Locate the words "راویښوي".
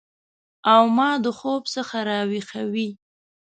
2.09-2.89